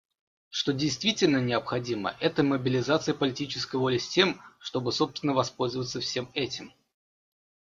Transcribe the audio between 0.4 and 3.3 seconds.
Что действительно необходимо— это мобилизация